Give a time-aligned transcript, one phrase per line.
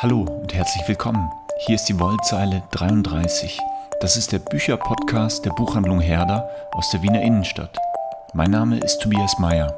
[0.00, 1.28] Hallo und herzlich willkommen.
[1.66, 3.58] Hier ist die Wollzeile 33.
[4.00, 7.76] Das ist der Bücherpodcast der Buchhandlung Herder aus der Wiener Innenstadt.
[8.32, 9.76] Mein Name ist Tobias Mayer.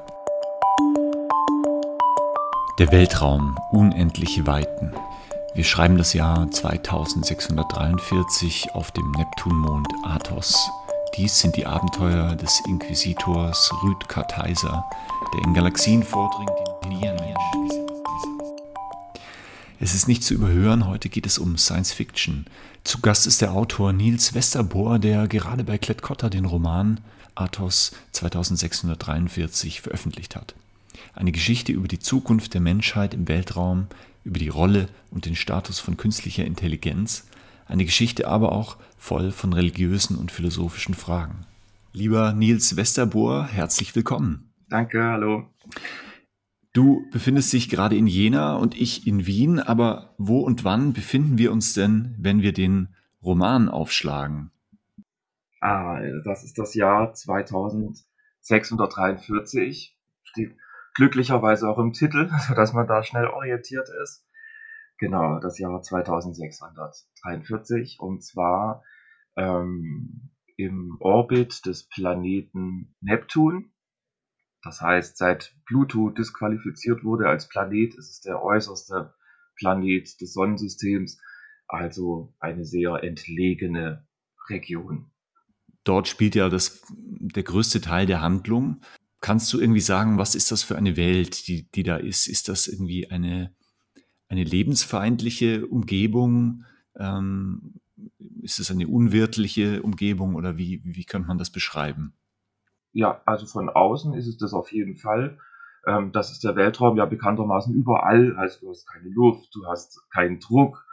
[2.79, 4.93] Der Weltraum, unendliche Weiten.
[5.55, 10.55] Wir schreiben das Jahr 2643 auf dem Neptunmond Athos.
[11.17, 14.85] Dies sind die Abenteuer des Inquisitors Rüd Kartheiser,
[15.33, 16.53] der in Galaxien vordringt,
[16.85, 17.19] die nie ein
[19.83, 22.45] es ist nicht zu überhören, heute geht es um Science Fiction.
[22.85, 27.01] Zu Gast ist der Autor Niels Westerbohr, der gerade bei Klett-Cotta den Roman
[27.35, 30.55] Athos 2643 veröffentlicht hat.
[31.15, 33.87] Eine Geschichte über die Zukunft der Menschheit im Weltraum,
[34.23, 37.27] über die Rolle und den Status von künstlicher Intelligenz,
[37.67, 41.47] eine Geschichte aber auch voll von religiösen und philosophischen Fragen.
[41.95, 44.51] Lieber Niels Westerbohr, herzlich willkommen.
[44.69, 45.49] Danke, hallo.
[46.73, 51.37] Du befindest dich gerade in Jena und ich in Wien, aber wo und wann befinden
[51.37, 54.53] wir uns denn, wenn wir den Roman aufschlagen?
[55.61, 59.99] Ah, das ist das Jahr 2643.
[60.23, 60.57] Steht
[60.95, 64.25] glücklicherweise auch im Titel, sodass man da schnell orientiert ist.
[64.99, 68.85] Genau, das Jahr 2643 und zwar
[69.37, 73.73] ähm, im Orbit des Planeten Neptun.
[74.63, 79.15] Das heißt, seit Pluto disqualifiziert wurde als Planet, ist es der äußerste
[79.57, 81.19] Planet des Sonnensystems,
[81.67, 84.07] also eine sehr entlegene
[84.49, 85.11] Region.
[85.85, 88.81] Dort spielt ja das, der größte Teil der Handlung.
[89.21, 92.27] Kannst du irgendwie sagen, was ist das für eine Welt, die, die da ist?
[92.27, 93.55] Ist das irgendwie eine,
[94.29, 96.65] eine lebensfeindliche Umgebung?
[96.99, 97.81] Ähm,
[98.43, 102.15] ist es eine unwirtliche Umgebung oder wie, wie könnte man das beschreiben?
[102.93, 105.39] Ja, also von außen ist es das auf jeden Fall.
[105.87, 108.37] Ähm, das ist der Weltraum ja bekanntermaßen überall.
[108.37, 110.85] Also du hast keine Luft, du hast keinen Druck,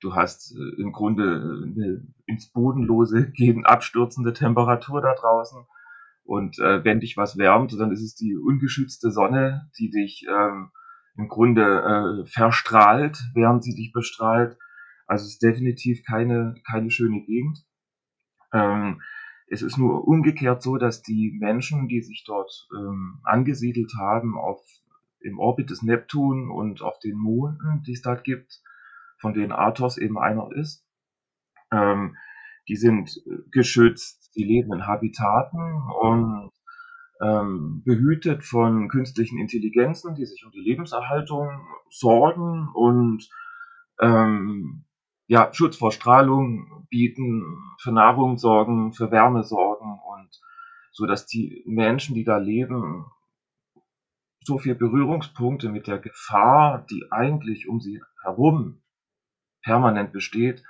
[0.00, 5.66] du hast äh, im Grunde äh, eine ins Bodenlose gehen abstürzende Temperatur da draußen.
[6.24, 10.70] Und äh, wenn dich was wärmt, dann ist es die ungeschützte Sonne, die dich ähm,
[11.16, 14.56] im Grunde äh, verstrahlt, während sie dich bestrahlt.
[15.06, 17.66] Also es ist definitiv keine, keine schöne Gegend.
[18.52, 19.02] Ähm,
[19.50, 24.60] es ist nur umgekehrt so, dass die Menschen, die sich dort ähm, angesiedelt haben, auf,
[25.20, 28.62] im Orbit des Neptun und auf den Monden, die es dort gibt,
[29.18, 30.86] von denen Athos eben einer ist,
[31.72, 32.16] ähm,
[32.68, 33.10] die sind
[33.50, 36.52] geschützt, die leben in Habitaten und
[37.20, 43.28] ähm, behütet von künstlichen Intelligenzen, die sich um die Lebenserhaltung sorgen und
[44.00, 44.84] ähm,
[45.30, 47.44] ja, Schutz vor Strahlung bieten,
[47.78, 50.28] für Nahrung sorgen, für Wärme sorgen und
[50.90, 53.04] so, dass die Menschen, die da leben,
[54.40, 58.82] so viel Berührungspunkte mit der Gefahr, die eigentlich um sie herum
[59.62, 60.64] permanent besteht,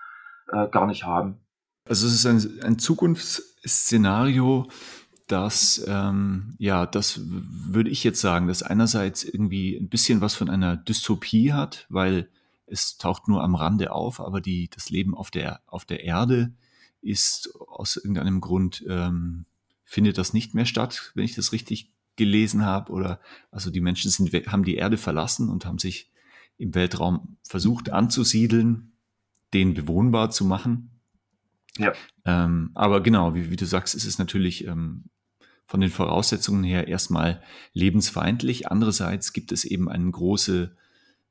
[0.53, 1.41] äh, gar nicht haben.
[1.89, 4.69] Also es ist ein, ein Zukunftsszenario,
[5.27, 10.51] das, ähm, ja, das würde ich jetzt sagen, dass einerseits irgendwie ein bisschen was von
[10.51, 12.29] einer Dystopie hat, weil
[12.71, 16.53] es taucht nur am Rande auf, aber die, das Leben auf der, auf der Erde
[17.03, 19.47] ist aus irgendeinem Grund, ähm,
[19.85, 22.93] findet das nicht mehr statt, wenn ich das richtig gelesen habe.
[22.93, 23.21] Oder
[23.51, 26.11] also die Menschen sind, haben die Erde verlassen und haben sich
[26.59, 28.93] im Weltraum versucht anzusiedeln,
[29.53, 30.91] den bewohnbar zu machen.
[31.79, 31.93] Ja.
[32.25, 35.05] Ähm, aber genau, wie, wie, du sagst, ist es natürlich ähm,
[35.67, 37.43] von den Voraussetzungen her erstmal
[37.73, 38.69] lebensfeindlich.
[38.69, 40.77] Andererseits gibt es eben eine große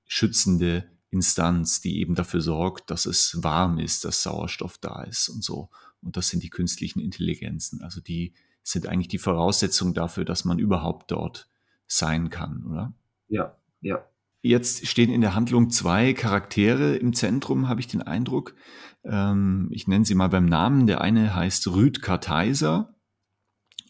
[0.06, 5.44] schützende Instanz, die eben dafür sorgt, dass es warm ist, dass Sauerstoff da ist und
[5.44, 5.70] so.
[6.02, 7.82] Und das sind die künstlichen Intelligenzen.
[7.82, 8.34] Also die
[8.64, 11.50] sind eigentlich die Voraussetzung dafür, dass man überhaupt dort
[11.88, 12.94] sein kann, oder?
[13.28, 14.06] Ja, ja.
[14.42, 18.56] Jetzt stehen in der Handlung zwei Charaktere im Zentrum, habe ich den Eindruck.
[19.04, 20.88] Ähm, ich nenne sie mal beim Namen.
[20.88, 22.96] Der eine heißt Rüd Kartheiser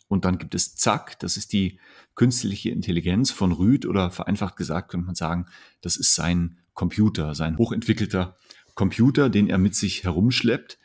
[0.08, 1.80] und dann gibt es Zack, das ist die
[2.16, 5.46] künstliche Intelligenz von Rüd oder vereinfacht gesagt könnte man sagen,
[5.82, 8.38] das ist sein Computer, sein hochentwickelter
[8.76, 10.78] Computer, den er mit sich herumschleppt.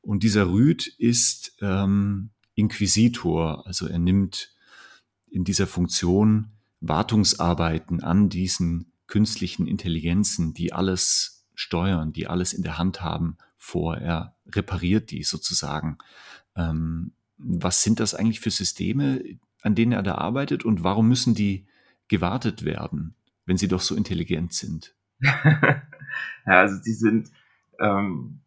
[0.00, 4.54] Und dieser Rüd ist ähm, Inquisitor, also er nimmt
[5.30, 12.78] in dieser Funktion Wartungsarbeiten an diesen künstlichen Intelligenzen, die alles steuern, die alles in der
[12.78, 13.96] Hand haben, vor.
[13.96, 15.98] Er repariert die sozusagen.
[16.54, 19.22] Ähm, was sind das eigentlich für Systeme,
[19.62, 21.66] an denen er da arbeitet und warum müssen die
[22.08, 23.14] gewartet werden,
[23.46, 24.93] wenn sie doch so intelligent sind?
[25.24, 25.82] Ja,
[26.44, 27.30] also die sind
[27.80, 28.40] ähm,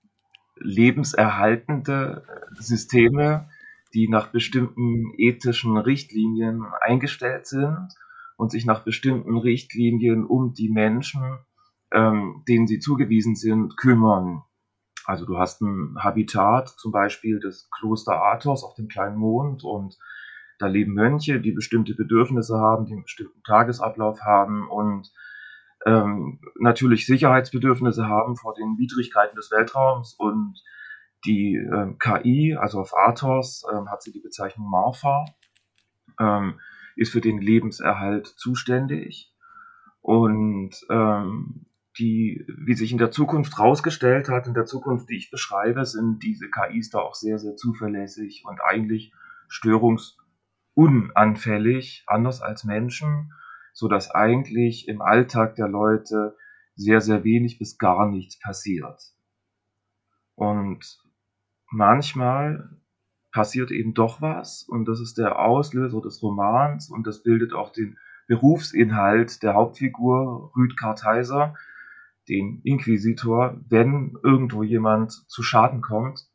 [0.56, 2.24] lebenserhaltende
[2.60, 3.50] Systeme,
[3.94, 7.90] die nach bestimmten ethischen Richtlinien eingestellt sind
[8.36, 11.40] und sich nach bestimmten Richtlinien um die Menschen
[11.92, 14.44] ähm, denen sie zugewiesen sind, kümmern.
[15.06, 19.98] Also du hast ein Habitat, zum Beispiel das Kloster Athos auf dem kleinen Mond und
[20.60, 25.12] da leben Mönche, die bestimmte Bedürfnisse haben, die einen bestimmten Tagesablauf haben und
[25.88, 30.62] ähm, natürlich Sicherheitsbedürfnisse haben vor den Widrigkeiten des Weltraums und
[31.26, 35.24] die ähm, KI, also auf Athos ähm, hat sie die Bezeichnung Marfa,
[36.20, 36.60] ähm,
[36.98, 39.34] ist für den Lebenserhalt zuständig
[40.02, 41.68] und ähm,
[41.98, 46.22] die, wie sich in der Zukunft rausgestellt hat, in der Zukunft, die ich beschreibe, sind
[46.22, 49.14] diese KIs da auch sehr, sehr zuverlässig und eigentlich
[49.48, 53.32] störungsunanfällig, anders als Menschen,
[53.78, 56.36] so dass eigentlich im Alltag der Leute
[56.74, 59.00] sehr, sehr wenig bis gar nichts passiert.
[60.34, 60.98] Und
[61.70, 62.72] manchmal
[63.32, 67.72] passiert eben doch was und das ist der Auslöser des Romans und das bildet auch
[67.72, 71.54] den Berufsinhalt der Hauptfigur Rüd Kartheiser,
[72.28, 76.28] den Inquisitor, wenn irgendwo jemand zu Schaden kommt,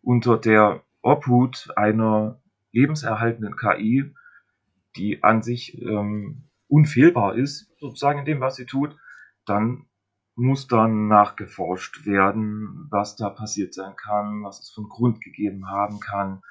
[0.00, 2.40] unter der Obhut einer
[2.70, 4.14] lebenserhaltenden KI,
[4.94, 8.96] die an sich ähm, unfehlbar ist, sozusagen in dem, was sie tut,
[9.44, 9.86] dann
[10.34, 15.98] muss dann nachgeforscht werden, was da passiert sein kann, was es von Grund gegeben haben
[15.98, 16.42] kann,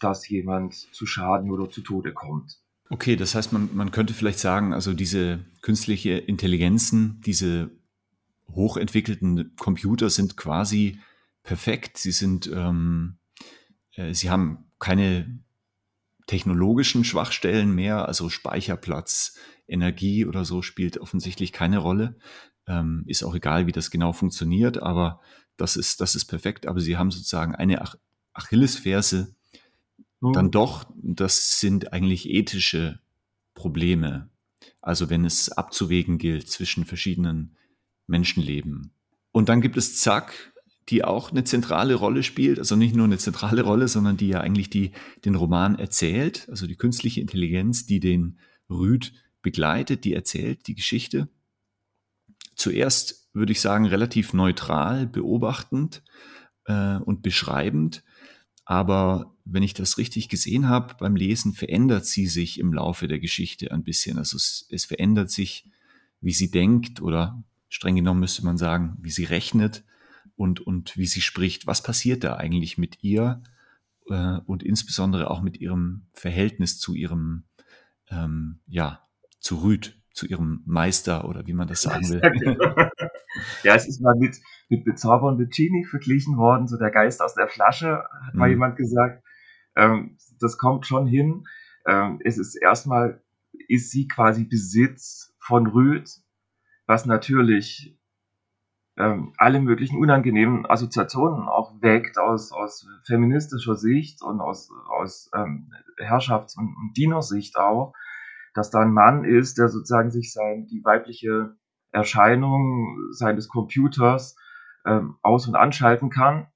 [0.00, 2.58] dass jemand zu Schaden oder zu Tode kommt.
[2.88, 7.70] Okay, das heißt, man, man könnte vielleicht sagen, also diese künstliche Intelligenzen, diese
[8.52, 10.98] hochentwickelten Computer sind quasi
[11.44, 11.98] perfekt.
[11.98, 13.18] Sie sind, ähm,
[13.94, 15.38] äh, sie haben keine
[16.30, 19.34] technologischen Schwachstellen mehr, also Speicherplatz,
[19.66, 22.16] Energie oder so spielt offensichtlich keine Rolle.
[22.68, 25.20] Ähm, ist auch egal, wie das genau funktioniert, aber
[25.56, 26.68] das ist, das ist perfekt.
[26.68, 27.96] Aber sie haben sozusagen eine Ach
[28.32, 29.34] Achillesferse
[30.20, 30.32] mhm.
[30.32, 33.00] dann doch, das sind eigentlich ethische
[33.54, 34.30] Probleme.
[34.80, 37.56] Also wenn es abzuwägen gilt zwischen verschiedenen
[38.06, 38.92] Menschenleben.
[39.32, 40.52] Und dann gibt es Zack,
[40.90, 44.40] die auch eine zentrale Rolle spielt, also nicht nur eine zentrale Rolle, sondern die ja
[44.40, 44.90] eigentlich die,
[45.24, 48.38] den Roman erzählt, also die künstliche Intelligenz, die den
[48.68, 51.28] Rüd begleitet, die erzählt die Geschichte.
[52.56, 56.02] Zuerst würde ich sagen relativ neutral, beobachtend
[56.66, 58.02] äh, und beschreibend,
[58.64, 63.18] aber wenn ich das richtig gesehen habe beim Lesen, verändert sie sich im Laufe der
[63.18, 64.18] Geschichte ein bisschen.
[64.18, 65.64] Also es, es verändert sich,
[66.20, 69.82] wie sie denkt oder streng genommen müsste man sagen, wie sie rechnet
[70.40, 71.66] und, und wie sie spricht.
[71.66, 73.42] Was passiert da eigentlich mit ihr
[74.08, 77.44] äh, und insbesondere auch mit ihrem Verhältnis zu ihrem,
[78.08, 79.06] ähm, ja,
[79.38, 82.22] zu Rüd, zu ihrem Meister oder wie man das sagen will.
[83.64, 84.38] ja, es ist mal mit,
[84.70, 88.52] mit bezaubernde Genie verglichen worden, so der Geist aus der Flasche, hat mal mhm.
[88.52, 89.22] jemand gesagt.
[89.76, 91.44] Ähm, das kommt schon hin.
[91.86, 93.22] Ähm, es ist erstmal,
[93.68, 96.08] ist sie quasi Besitz von Rüd
[96.90, 97.96] was natürlich
[99.00, 105.72] ähm, alle möglichen unangenehmen Assoziationen auch weckt aus, aus feministischer Sicht und aus, aus ähm,
[105.96, 107.94] Herrschafts- und, und Dienersicht auch,
[108.54, 111.56] dass da ein Mann ist, der sozusagen sich sein, die weibliche
[111.92, 114.36] Erscheinung seines Computers
[114.84, 116.48] ähm, aus- und anschalten kann.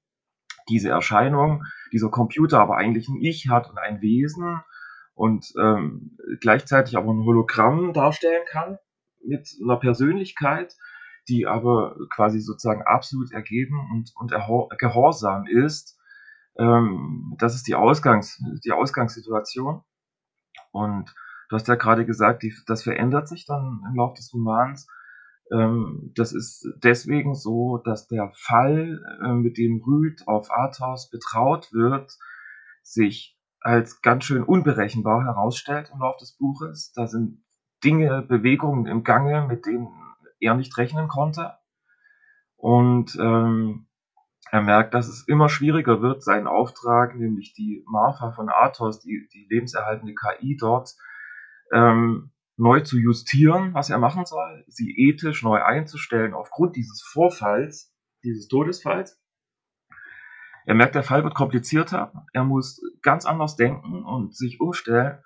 [0.69, 4.61] Diese Erscheinung, dieser Computer aber eigentlich ein Ich hat und ein Wesen
[5.15, 8.77] und ähm, gleichzeitig aber ein Hologramm darstellen kann
[9.23, 10.75] mit einer Persönlichkeit,
[11.27, 14.31] die aber quasi sozusagen absolut ergeben und, und
[14.77, 15.97] gehorsam ist.
[16.57, 19.83] Ähm, das ist die, Ausgangs-, die Ausgangssituation.
[20.71, 21.13] Und
[21.49, 24.87] du hast ja gerade gesagt, die, das verändert sich dann im Laufe des Romans.
[25.51, 31.71] Ähm, das ist deswegen so, dass der Fall, äh, mit dem Rüd auf Arthaus betraut
[31.71, 32.11] wird,
[32.81, 36.91] sich als ganz schön unberechenbar herausstellt im Laufe des Buches.
[36.93, 37.43] Da sind
[37.83, 39.87] Dinge, Bewegungen im Gange, mit denen
[40.39, 41.53] er nicht rechnen konnte.
[42.55, 43.87] Und ähm,
[44.51, 49.27] er merkt, dass es immer schwieriger wird, seinen Auftrag, nämlich die Marfa von Athos, die,
[49.33, 50.95] die lebenserhaltende KI dort,
[51.73, 57.93] ähm, neu zu justieren, was er machen soll, sie ethisch neu einzustellen aufgrund dieses Vorfalls,
[58.23, 59.19] dieses Todesfalls.
[60.65, 65.19] Er merkt, der Fall wird komplizierter, er muss ganz anders denken und sich umstellen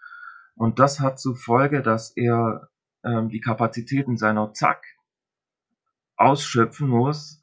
[0.56, 2.70] und das hat zur Folge, dass er
[3.04, 4.84] ähm, die Kapazitäten seiner Zack
[6.20, 7.42] ausschöpfen muss,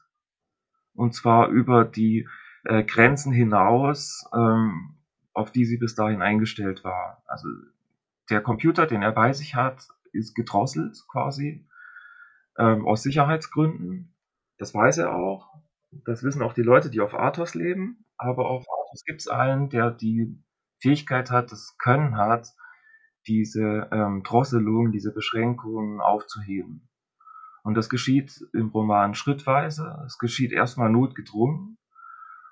[0.93, 2.27] und zwar über die
[2.63, 4.97] äh, Grenzen hinaus, ähm,
[5.33, 7.23] auf die sie bis dahin eingestellt war.
[7.27, 7.47] Also
[8.29, 11.67] der Computer, den er bei sich hat, ist gedrosselt quasi
[12.57, 14.13] ähm, aus Sicherheitsgründen.
[14.57, 15.53] Das weiß er auch.
[16.05, 18.05] Das wissen auch die Leute, die auf Athos leben.
[18.17, 20.43] Aber auf Athos gibt es einen, der die
[20.79, 22.47] Fähigkeit hat, das Können hat,
[23.27, 26.86] diese ähm, Drosselung, diese Beschränkungen aufzuheben.
[27.67, 30.01] Und das geschieht im Roman schrittweise.
[30.05, 31.77] Es geschieht erstmal notgedrungen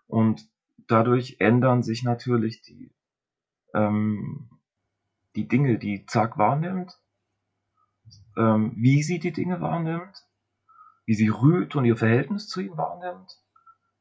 [0.08, 0.46] und
[0.90, 2.94] dadurch ändern sich natürlich die,
[3.74, 4.50] ähm,
[5.38, 7.00] die Dinge, die Zack wahrnimmt,
[8.36, 10.22] ähm, wie sie die Dinge wahrnimmt,
[11.06, 13.42] wie sie Rüd und ihr Verhältnis zu ihm wahrnimmt,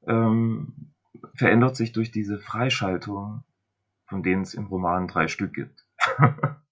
[0.09, 0.95] ähm,
[1.37, 3.45] verändert sich durch diese Freischaltung,
[4.07, 5.87] von denen es im Roman drei Stück gibt.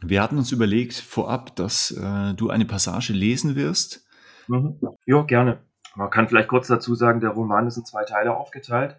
[0.00, 4.06] Wir hatten uns überlegt vorab, dass äh, du eine Passage lesen wirst.
[4.48, 4.78] Mhm.
[5.06, 5.60] Ja, gerne.
[5.94, 8.96] Man kann vielleicht kurz dazu sagen, der Roman ist in zwei Teile aufgeteilt.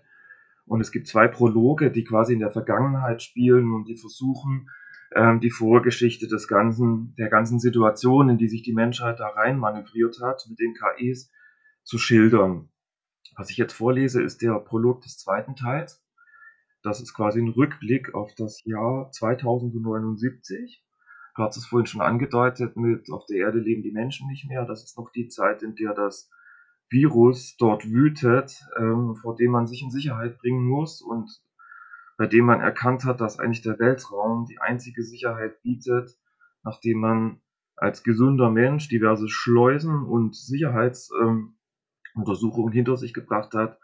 [0.66, 4.70] Und es gibt zwei Prologe, die quasi in der Vergangenheit spielen und die versuchen,
[5.16, 9.58] ähm, die Vorgeschichte des ganzen, der ganzen Situation, in die sich die Menschheit da rein
[9.58, 11.32] manövriert hat, mit den KIs
[11.84, 12.70] zu schildern.
[13.36, 16.03] Was ich jetzt vorlese, ist der Prolog des zweiten Teils.
[16.84, 20.84] Das ist quasi ein Rückblick auf das Jahr 2079.
[21.36, 24.66] Du hast es vorhin schon angedeutet mit, auf der Erde leben die Menschen nicht mehr.
[24.66, 26.30] Das ist noch die Zeit, in der das
[26.90, 31.42] Virus dort wütet, ähm, vor dem man sich in Sicherheit bringen muss und
[32.18, 36.20] bei dem man erkannt hat, dass eigentlich der Weltraum die einzige Sicherheit bietet,
[36.64, 37.42] nachdem man
[37.78, 43.80] als gesunder Mensch diverse Schleusen und Sicherheitsuntersuchungen ähm, hinter sich gebracht hat,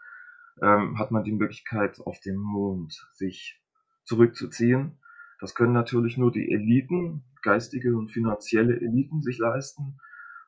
[0.62, 3.60] ähm, hat man die Möglichkeit, auf dem Mond sich
[4.04, 4.98] zurückzuziehen.
[5.40, 9.98] Das können natürlich nur die Eliten, geistige und finanzielle Eliten sich leisten.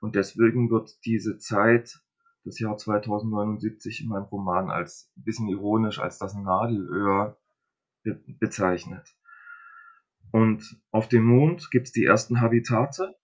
[0.00, 2.00] Und deswegen wird diese Zeit,
[2.44, 7.38] das Jahr 2079 in meinem Roman als ein bisschen ironisch als das Nadelöhr
[8.02, 9.14] be bezeichnet.
[10.32, 13.14] Und auf dem Mond gibt es die ersten Habitate,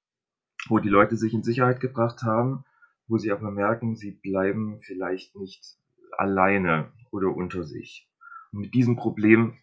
[0.68, 2.64] wo die Leute sich in Sicherheit gebracht haben,
[3.08, 5.78] wo sie aber merken, sie bleiben vielleicht nicht
[6.18, 8.10] alleine oder unter sich.
[8.52, 9.56] Und mit diesem Problem,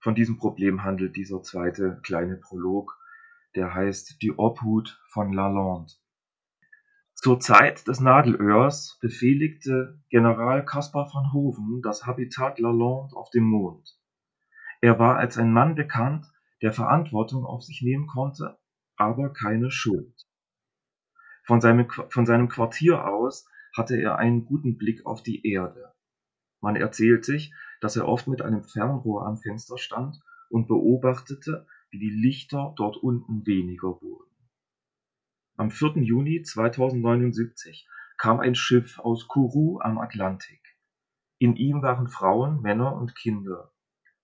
[0.00, 2.96] von diesem Problem handelt dieser zweite kleine Prolog,
[3.54, 5.92] der heißt Die Obhut von Lalande.
[7.14, 13.98] Zur Zeit des Nadelöhrs befehligte General Caspar van Hoven das Habitat Lalande auf dem Mond.
[14.80, 16.26] Er war als ein Mann bekannt,
[16.60, 18.58] der Verantwortung auf sich nehmen konnte,
[18.96, 20.14] aber keine Schuld.
[21.44, 25.92] Von seinem, von seinem Quartier aus hatte er einen guten Blick auf die Erde.
[26.60, 31.98] Man erzählt sich, dass er oft mit einem Fernrohr am Fenster stand und beobachtete, wie
[31.98, 34.30] die Lichter dort unten weniger wurden.
[35.56, 36.02] Am 4.
[36.02, 40.60] Juni 2079 kam ein Schiff aus Kourou am Atlantik.
[41.38, 43.72] In ihm waren Frauen, Männer und Kinder.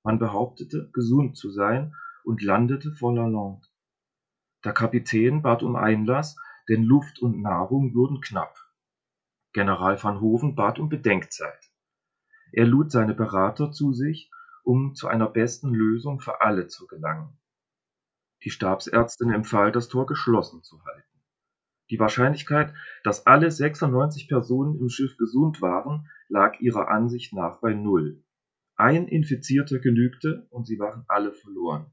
[0.03, 3.67] Man behauptete, gesund zu sein und landete vor Lalande.
[4.65, 6.37] Der Kapitän bat um Einlass,
[6.69, 8.60] denn Luft und Nahrung wurden knapp.
[9.53, 11.71] General van Hoven bat um Bedenkzeit.
[12.53, 14.31] Er lud seine Berater zu sich,
[14.65, 17.39] um zu einer besten Lösung für alle zu gelangen.
[18.45, 21.21] Die Stabsärztin empfahl, das Tor geschlossen zu halten.
[21.91, 27.75] Die Wahrscheinlichkeit, dass alle 96 Personen im Schiff gesund waren, lag ihrer Ansicht nach bei
[27.75, 28.23] Null.
[28.77, 31.93] Ein Infizierter genügte und sie waren alle verloren.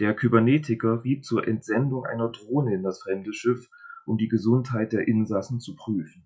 [0.00, 3.70] Der Kybernetiker riet zur Entsendung einer Drohne in das fremde Schiff
[4.06, 6.24] um die Gesundheit der Insassen zu prüfen.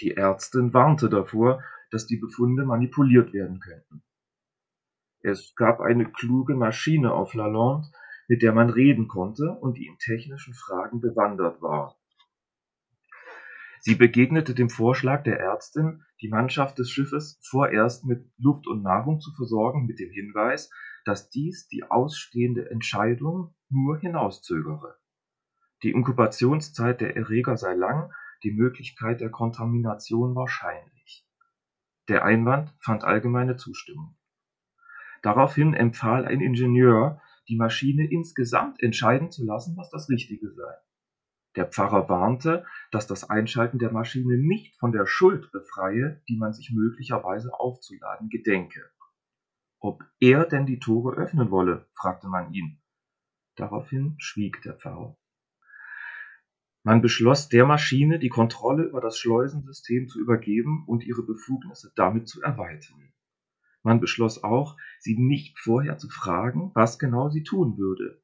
[0.00, 4.02] Die Ärztin warnte davor, dass die Befunde manipuliert werden könnten.
[5.20, 7.88] Es gab eine kluge Maschine auf Lalande,
[8.28, 11.96] mit der man reden konnte und die in technischen Fragen bewandert war.
[13.80, 19.20] Sie begegnete dem Vorschlag der Ärztin, die Mannschaft des Schiffes vorerst mit Luft und Nahrung
[19.20, 20.70] zu versorgen, mit dem Hinweis,
[21.04, 24.96] dass dies die ausstehende Entscheidung nur hinauszögere.
[25.82, 31.26] Die Inkubationszeit der Erreger sei lang, die Möglichkeit der Kontamination wahrscheinlich.
[32.08, 34.16] Der Einwand fand allgemeine Zustimmung.
[35.22, 40.74] Daraufhin empfahl ein Ingenieur, die Maschine insgesamt entscheiden zu lassen, was das Richtige sei.
[41.56, 46.52] Der Pfarrer warnte, dass das Einschalten der Maschine nicht von der Schuld befreie, die man
[46.52, 48.90] sich möglicherweise aufzuladen gedenke.
[49.80, 52.80] Ob er denn die Tore öffnen wolle, fragte man ihn.
[53.56, 55.16] Daraufhin schwieg der Pfarrer.
[56.86, 62.28] Man beschloss, der Maschine die Kontrolle über das Schleusensystem zu übergeben und ihre Befugnisse damit
[62.28, 63.12] zu erweitern.
[63.82, 68.22] Man beschloss auch, sie nicht vorher zu fragen, was genau sie tun würde.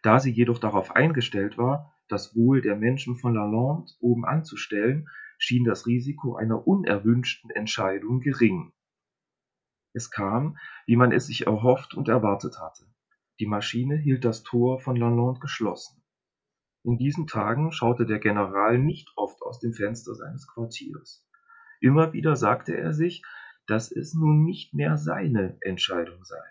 [0.00, 5.64] Da sie jedoch darauf eingestellt war, das Wohl der Menschen von Lalande oben anzustellen, schien
[5.64, 8.72] das Risiko einer unerwünschten Entscheidung gering.
[9.92, 12.86] Es kam, wie man es sich erhofft und erwartet hatte.
[13.40, 16.01] Die Maschine hielt das Tor von Lalande geschlossen.
[16.84, 21.24] In diesen Tagen schaute der General nicht oft aus dem Fenster seines Quartiers.
[21.80, 23.22] Immer wieder sagte er sich,
[23.66, 26.42] dass es nun nicht mehr seine Entscheidung sei.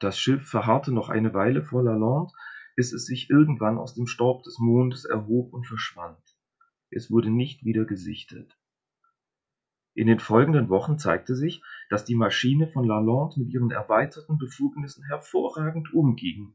[0.00, 2.32] Das Schiff verharrte noch eine Weile vor Lalande,
[2.74, 6.22] bis es sich irgendwann aus dem Staub des Mondes erhob und verschwand.
[6.90, 8.57] Es wurde nicht wieder gesichtet.
[9.98, 15.02] In den folgenden Wochen zeigte sich, dass die Maschine von Lalande mit ihren erweiterten Befugnissen
[15.02, 16.54] hervorragend umging.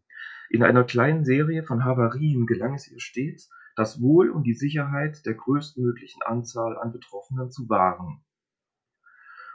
[0.49, 5.25] In einer kleinen Serie von Havarien gelang es ihr stets, das Wohl und die Sicherheit
[5.25, 8.23] der größtmöglichen Anzahl an Betroffenen zu wahren.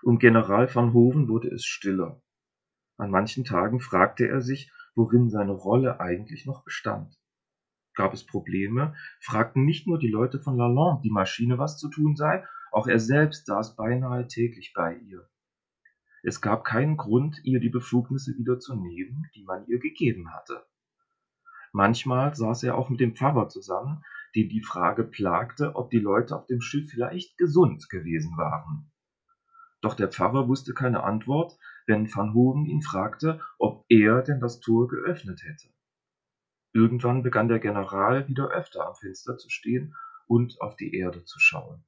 [0.03, 2.21] Um General van Hoven wurde es stiller.
[2.99, 7.19] An manchen Tagen fragte er sich, worin seine Rolle eigentlich noch bestand.
[7.95, 12.17] Gab es Probleme, fragten nicht nur die Leute von Lalande die Maschine, was zu tun
[12.17, 15.29] sei, auch er selbst saß beinahe täglich bei ihr.
[16.23, 20.67] Es gab keinen Grund, ihr die Befugnisse wieder zu nehmen, die man ihr gegeben hatte.
[21.73, 26.37] Manchmal saß er auch mit dem Pfarrer zusammen, den die Frage plagte, ob die Leute
[26.37, 28.91] auf dem Schiff vielleicht gesund gewesen waren.
[29.81, 31.57] Doch der Pfarrer wusste keine Antwort,
[31.87, 35.69] wenn van Hoven ihn fragte, ob er denn das Tor geöffnet hätte.
[36.73, 39.95] Irgendwann begann der General wieder öfter am Fenster zu stehen
[40.27, 41.85] und auf die Erde zu schauen.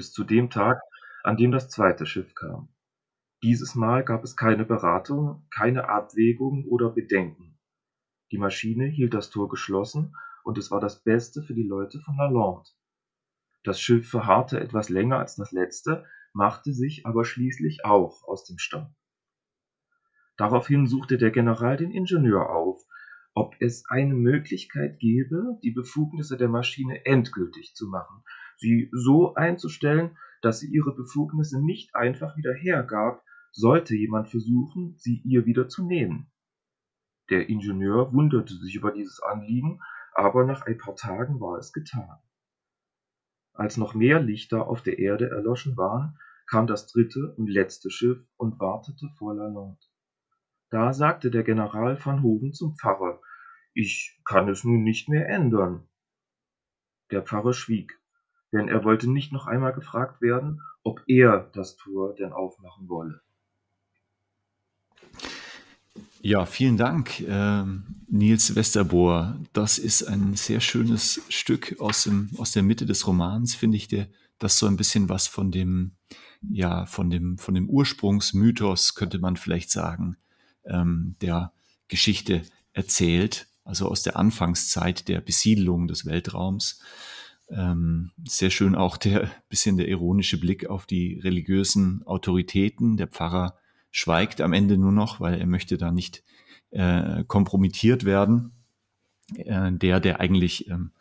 [0.00, 0.80] Bis zu dem Tag,
[1.24, 2.70] an dem das zweite Schiff kam.
[3.42, 7.58] Dieses Mal gab es keine Beratung, keine Abwägung oder Bedenken.
[8.30, 12.16] Die Maschine hielt das Tor geschlossen und es war das Beste für die Leute von
[12.16, 12.70] Lalande.
[13.62, 18.56] Das Schiff verharrte etwas länger als das letzte, machte sich aber schließlich auch aus dem
[18.56, 18.88] Staub.
[20.38, 22.80] Daraufhin suchte der General den Ingenieur auf,
[23.40, 28.22] ob es eine Möglichkeit gäbe, die Befugnisse der Maschine endgültig zu machen,
[28.58, 35.22] sie so einzustellen, dass sie ihre Befugnisse nicht einfach wieder hergab, sollte jemand versuchen, sie
[35.24, 36.30] ihr wieder zu nehmen.
[37.30, 39.80] Der Ingenieur wunderte sich über dieses Anliegen,
[40.12, 42.18] aber nach ein paar Tagen war es getan.
[43.54, 48.18] Als noch mehr Lichter auf der Erde erloschen waren, kam das dritte und letzte Schiff
[48.36, 49.80] und wartete vor Lalande.
[50.68, 53.18] Da sagte der General van Hoven zum Pfarrer,
[53.80, 55.88] ich kann es nun nicht mehr ändern.
[57.10, 57.98] Der Pfarrer schwieg,
[58.52, 63.20] denn er wollte nicht noch einmal gefragt werden, ob er das Tor denn aufmachen wolle.
[66.22, 67.64] Ja, vielen Dank, äh,
[68.08, 69.38] Nils Westerbohr.
[69.54, 73.88] Das ist ein sehr schönes Stück aus, dem, aus der Mitte des Romans, finde ich,
[73.88, 74.06] der,
[74.38, 75.92] das so ein bisschen was von dem,
[76.42, 80.16] ja, von dem, von dem Ursprungsmythos, könnte man vielleicht sagen,
[80.64, 81.52] ähm, der
[81.88, 86.80] Geschichte erzählt, also aus der Anfangszeit der Besiedlung des Weltraums.
[87.48, 92.96] Ähm, sehr schön auch der bisschen der ironische Blick auf die religiösen Autoritäten.
[92.96, 93.56] Der Pfarrer
[93.90, 96.22] schweigt am Ende nur noch, weil er möchte da nicht
[96.70, 98.52] äh, kompromittiert werden.
[99.36, 100.92] Äh, der, der eigentlich ähm,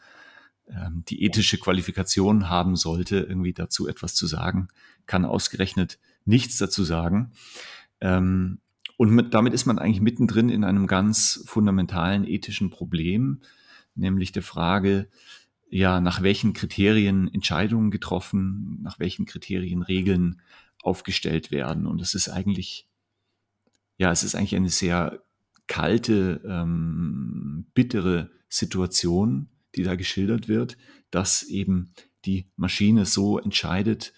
[0.67, 4.67] ähm, die ethische Qualifikation haben sollte, irgendwie dazu etwas zu sagen,
[5.06, 7.32] kann ausgerechnet nichts dazu sagen.
[8.02, 8.60] Ähm,
[8.99, 13.39] und mit, damit ist man eigentlich mittendrin in einem ganz fundamentalen ethischen Problem,
[13.95, 15.07] nämlich der Frage,
[15.69, 20.41] ja, nach welchen Kriterien Entscheidungen getroffen, nach welchen Kriterien Regeln
[20.83, 21.88] aufgestellt werden.
[21.88, 22.89] Und es ist eigentlich,
[23.95, 25.23] ja, es ist eigentlich eine sehr
[25.67, 30.75] kalte, ähm, bittere Situation, die da geschildert wird,
[31.09, 31.93] dass eben
[32.25, 34.12] die Maschine so entscheidet,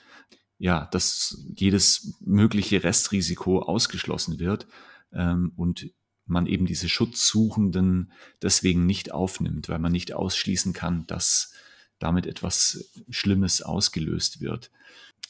[0.62, 4.68] ja, dass jedes mögliche Restrisiko ausgeschlossen wird
[5.12, 5.90] ähm, und
[6.28, 8.12] man eben diese Schutzsuchenden
[8.44, 11.52] deswegen nicht aufnimmt, weil man nicht ausschließen kann, dass
[11.98, 14.70] damit etwas Schlimmes ausgelöst wird.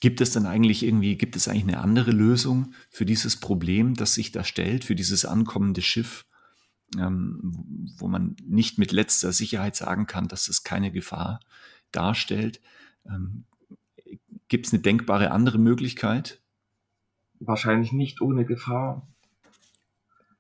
[0.02, 4.16] Gibt es dann eigentlich irgendwie, gibt es eigentlich eine andere Lösung für dieses Problem, das
[4.16, 6.26] sich da stellt, für dieses ankommende Schiff,
[6.98, 7.40] ähm,
[7.96, 11.40] wo man nicht mit letzter Sicherheit sagen kann, dass es keine Gefahr
[11.94, 12.60] darstellt?
[13.06, 13.46] Ähm,
[14.52, 16.42] gibt es eine denkbare andere Möglichkeit?
[17.40, 19.08] Wahrscheinlich nicht ohne Gefahr.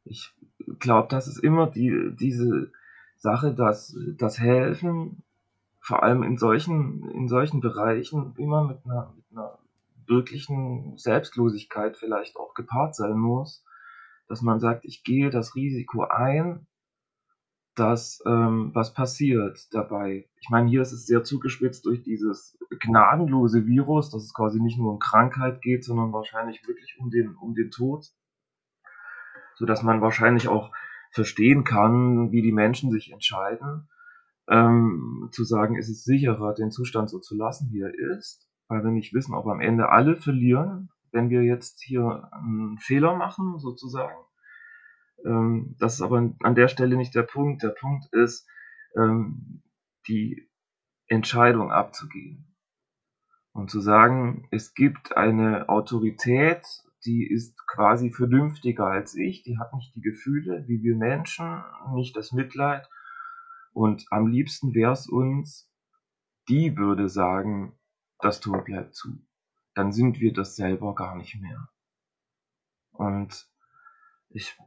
[0.03, 0.33] Ich
[0.79, 2.73] glaube, das ist immer die, diese
[3.15, 5.23] Sache, dass das Helfen
[5.79, 9.57] vor allem in solchen, in solchen Bereichen immer mit einer, mit einer
[10.07, 13.63] wirklichen Selbstlosigkeit vielleicht auch gepaart sein muss,
[14.27, 16.67] dass man sagt, ich gehe das Risiko ein,
[17.75, 20.27] dass ähm, was passiert dabei.
[20.41, 24.77] Ich meine, hier ist es sehr zugespitzt durch dieses gnadenlose Virus, dass es quasi nicht
[24.77, 28.07] nur um Krankheit geht, sondern wahrscheinlich wirklich um den, um den Tod,
[29.55, 30.71] so dass man wahrscheinlich auch
[31.11, 33.87] verstehen kann, wie die Menschen sich entscheiden
[34.51, 38.83] ähm, zu sagen, ist es sicherer, den Zustand so zu lassen, wie er ist, weil
[38.83, 43.59] wir nicht wissen, ob am Ende alle verlieren, wenn wir jetzt hier einen Fehler machen,
[43.59, 44.15] sozusagen.
[45.25, 47.63] Ähm, das ist aber an der Stelle nicht der Punkt.
[47.63, 48.47] Der Punkt ist,
[48.95, 49.63] ähm,
[50.07, 50.49] die
[51.07, 52.55] Entscheidung abzugeben
[53.53, 56.65] und zu sagen, es gibt eine Autorität,
[57.05, 62.15] die ist quasi vernünftiger als ich, die hat nicht die Gefühle wie wir Menschen, nicht
[62.15, 62.87] das Mitleid.
[63.73, 65.69] Und am liebsten wäre es uns,
[66.47, 67.77] die würde sagen,
[68.19, 69.25] das Tor bleibt zu.
[69.73, 71.69] Dann sind wir das selber gar nicht mehr.
[72.91, 73.49] Und
[74.29, 74.57] ich,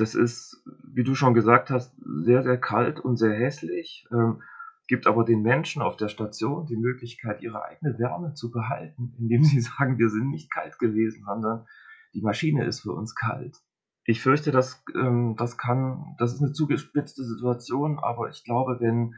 [0.00, 4.06] das ist, wie du schon gesagt hast, sehr, sehr kalt und sehr hässlich.
[4.12, 4.42] Ähm,
[4.86, 9.44] gibt aber den Menschen auf der Station die Möglichkeit, ihre eigene Wärme zu behalten, indem
[9.44, 11.66] sie sagen, wir sind nicht kalt gewesen, sondern
[12.14, 13.58] die Maschine ist für uns kalt.
[14.04, 19.14] Ich fürchte, dass ähm, das kann, das ist eine zugespitzte Situation, aber ich glaube, wenn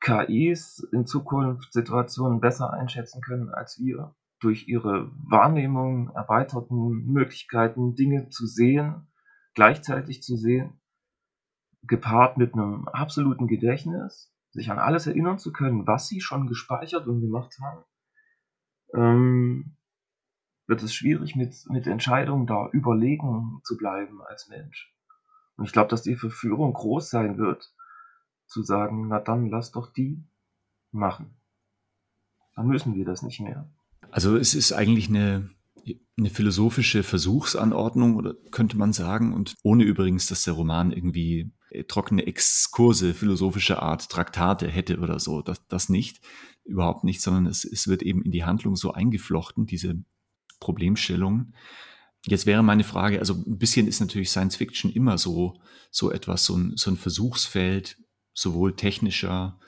[0.00, 8.30] KIs in Zukunft Situationen besser einschätzen können als wir, durch ihre Wahrnehmung, erweiterten Möglichkeiten, Dinge
[8.30, 9.06] zu sehen,
[9.54, 10.80] gleichzeitig zu sehen,
[11.82, 17.06] gepaart mit einem absoluten Gedächtnis, sich an alles erinnern zu können, was sie schon gespeichert
[17.06, 17.84] und gemacht haben,
[18.94, 19.76] ähm,
[20.66, 24.94] wird es schwierig, mit, mit Entscheidungen da überlegen zu bleiben als Mensch.
[25.56, 27.72] Und ich glaube, dass die Verführung groß sein wird,
[28.46, 30.24] zu sagen, na dann lass doch die
[30.90, 31.36] machen.
[32.54, 33.70] Dann müssen wir das nicht mehr.
[34.10, 35.50] Also es ist eigentlich eine,
[36.18, 41.84] eine philosophische Versuchsanordnung, oder könnte man sagen, und ohne übrigens, dass der Roman irgendwie äh,
[41.84, 45.42] trockene Exkurse philosophischer Art, Traktate hätte oder so.
[45.42, 46.20] Das, das nicht,
[46.64, 50.02] überhaupt nicht, sondern es, es wird eben in die Handlung so eingeflochten, diese
[50.60, 51.52] Problemstellung.
[52.26, 56.44] Jetzt wäre meine Frage, also ein bisschen ist natürlich Science Fiction immer so, so etwas,
[56.44, 57.96] so ein, so ein Versuchsfeld,
[58.34, 59.58] sowohl technischer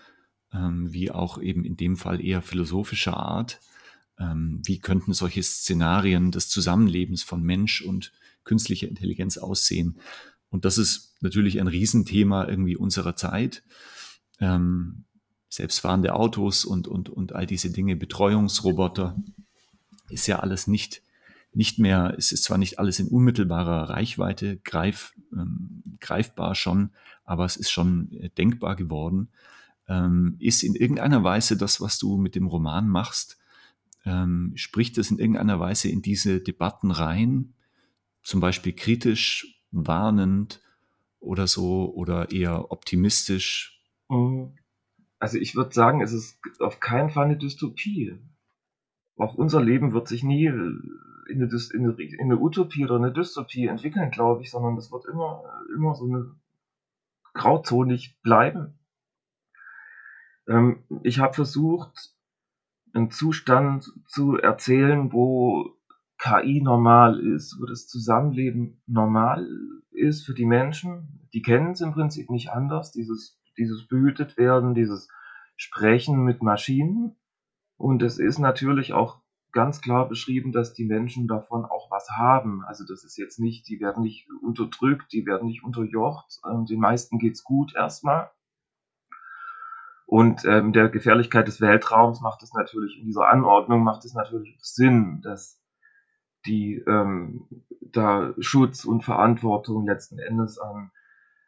[0.52, 3.60] ähm, wie auch eben in dem Fall eher philosophischer Art.
[4.18, 8.12] Ähm, wie könnten solche Szenarien des Zusammenlebens von Mensch und
[8.44, 9.98] künstlicher Intelligenz aussehen?
[10.50, 13.62] Und das ist natürlich ein Riesenthema irgendwie unserer Zeit.
[14.38, 15.04] Ähm,
[15.48, 19.16] selbstfahrende Autos und, und, und all diese Dinge, Betreuungsroboter,
[20.08, 21.02] ist ja alles nicht,
[21.54, 26.90] nicht mehr, es ist zwar nicht alles in unmittelbarer Reichweite greif, ähm, greifbar schon,
[27.24, 29.28] aber es ist schon äh, denkbar geworden.
[29.88, 33.38] Ähm, ist in irgendeiner Weise das, was du mit dem Roman machst,
[34.04, 37.54] ähm, spricht es in irgendeiner Weise in diese Debatten rein,
[38.22, 40.60] zum Beispiel kritisch warnend
[41.20, 43.82] oder so oder eher optimistisch?
[44.08, 44.56] Mhm.
[45.18, 48.18] Also ich würde sagen, es ist auf keinen Fall eine Dystopie.
[49.16, 50.90] Auch unser Leben wird sich nie in
[51.28, 55.06] eine, in eine, in eine Utopie oder eine Dystopie entwickeln, glaube ich, sondern es wird
[55.06, 55.44] immer,
[55.76, 56.34] immer so eine
[57.34, 58.78] grauzonig bleiben.
[60.48, 62.16] Ähm, ich habe versucht,
[62.94, 65.76] einen Zustand zu erzählen, wo
[66.18, 69.48] KI normal ist, wo das Zusammenleben normal
[69.90, 71.28] ist für die Menschen.
[71.32, 75.08] Die kennen es im Prinzip nicht anders, dieses, dieses behütet werden, dieses
[75.56, 77.16] Sprechen mit Maschinen.
[77.76, 79.20] Und es ist natürlich auch
[79.52, 82.64] ganz klar beschrieben, dass die Menschen davon auch was haben.
[82.64, 86.40] Also das ist jetzt nicht, die werden nicht unterdrückt, die werden nicht unterjocht.
[86.48, 88.30] Ähm, den meisten geht's gut erstmal.
[90.12, 94.58] Und ähm, der Gefährlichkeit des Weltraums macht es natürlich, in dieser Anordnung macht es natürlich
[94.60, 95.58] Sinn, dass
[96.44, 97.48] die ähm,
[97.80, 100.90] da Schutz und Verantwortung letzten Endes an,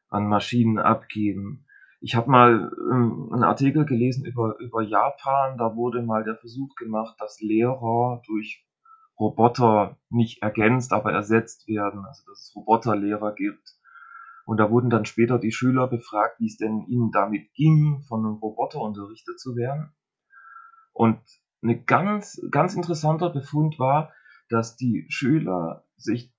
[0.09, 1.67] an Maschinen abgeben.
[2.01, 6.75] Ich habe mal ähm, einen Artikel gelesen über, über Japan, da wurde mal der Versuch
[6.77, 8.67] gemacht, dass Lehrer durch
[9.21, 13.77] Roboter nicht ergänzt, aber ersetzt werden, also dass es Roboterlehrer gibt.
[14.45, 18.25] Und da wurden dann später die Schüler befragt, wie es denn ihnen damit ging, von
[18.25, 19.95] einem Roboter unterrichtet zu werden.
[20.93, 21.19] Und
[21.63, 24.13] ein ganz, ganz interessanter Befund war,
[24.51, 26.33] dass die Schüler sich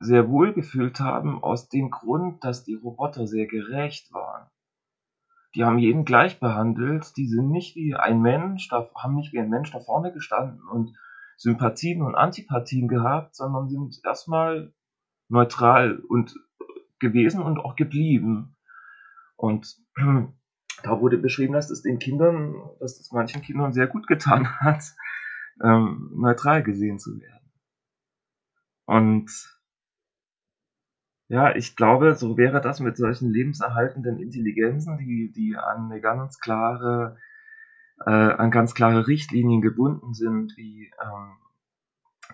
[0.00, 4.48] sehr wohl gefühlt haben aus dem Grund, dass die Roboter sehr gerecht waren.
[5.54, 9.40] Die haben jeden gleich behandelt, die sind nicht wie ein Mensch, da, haben nicht wie
[9.40, 10.94] ein Mensch da vorne gestanden und
[11.36, 14.72] Sympathien und Antipathien gehabt, sondern sind erstmal
[15.28, 16.34] neutral und
[17.00, 18.56] gewesen und auch geblieben.
[19.36, 19.76] Und
[20.82, 24.84] da wurde beschrieben, dass es den Kindern, dass es manchen Kindern sehr gut getan hat,
[25.62, 27.52] ähm, neutral gesehen zu werden.
[28.86, 29.30] Und
[31.28, 36.40] ja, ich glaube, so wäre das mit solchen lebenserhaltenden Intelligenzen, die, die an eine ganz
[36.40, 37.18] klare,
[38.06, 41.36] äh, an ganz klare Richtlinien gebunden sind, wie ähm,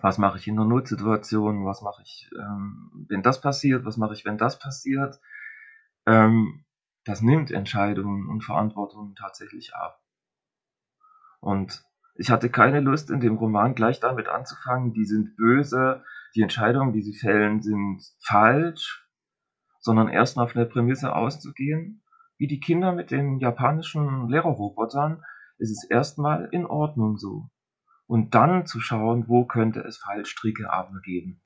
[0.01, 4.13] was mache ich in einer Notsituation, was mache ich, ähm, wenn das passiert, was mache
[4.13, 5.19] ich, wenn das passiert.
[6.05, 6.65] Ähm,
[7.05, 10.01] das nimmt Entscheidungen und Verantwortung tatsächlich ab.
[11.39, 11.83] Und
[12.15, 16.03] ich hatte keine Lust, in dem Roman gleich damit anzufangen, die sind böse,
[16.33, 19.07] die Entscheidungen, die sie fällen, sind falsch,
[19.79, 22.03] sondern erstmal von der Prämisse auszugehen,
[22.37, 25.23] wie die Kinder mit den japanischen Lehrerrobotern,
[25.57, 27.49] ist es erstmal in Ordnung so.
[28.07, 31.41] Und dann zu schauen, wo könnte es Fallstricke aber geben.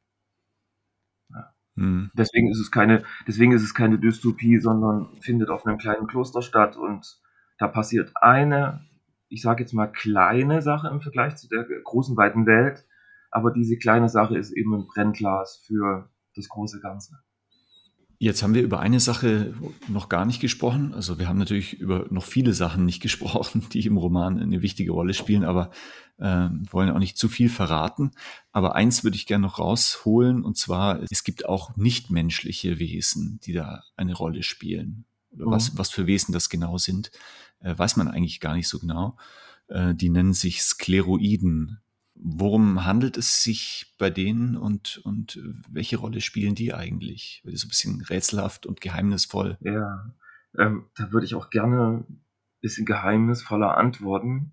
[1.30, 1.54] Ja.
[1.76, 2.12] Mhm.
[2.14, 6.42] Deswegen ist es keine, deswegen ist es keine Dystopie, sondern findet auf einem kleinen Kloster
[6.42, 7.20] statt und
[7.58, 8.86] da passiert eine,
[9.28, 12.86] ich sage jetzt mal kleine Sache im Vergleich zu der großen weiten Welt,
[13.32, 17.20] aber diese kleine Sache ist eben ein Brennglas für das große Ganze.
[18.22, 19.54] Jetzt haben wir über eine Sache
[19.88, 20.94] noch gar nicht gesprochen.
[20.94, 24.92] Also wir haben natürlich über noch viele Sachen nicht gesprochen, die im Roman eine wichtige
[24.92, 25.72] Rolle spielen, aber
[26.18, 28.12] äh, wollen auch nicht zu viel verraten.
[28.52, 33.54] Aber eins würde ich gerne noch rausholen, und zwar, es gibt auch nichtmenschliche Wesen, die
[33.54, 35.06] da eine Rolle spielen.
[35.32, 35.52] Oder mhm.
[35.52, 37.12] was, was für Wesen das genau sind,
[37.62, 39.16] äh, weiß man eigentlich gar nicht so genau.
[39.70, 41.80] Äh, die nennen sich Skleroiden.
[42.22, 47.42] Worum handelt es sich bei denen und, und welche Rolle spielen die eigentlich?
[47.46, 49.58] Wird so ein bisschen rätselhaft und geheimnisvoll.
[49.62, 50.14] Ja,
[50.58, 52.22] ähm, da würde ich auch gerne ein
[52.60, 54.52] bisschen geheimnisvoller antworten,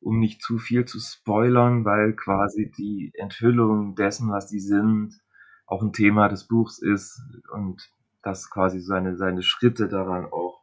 [0.00, 5.20] um nicht zu viel zu spoilern, weil quasi die Enthüllung dessen, was die sind,
[5.66, 7.20] auch ein Thema des Buchs ist
[7.52, 7.90] und
[8.22, 10.62] das quasi seine, seine Schritte daran auch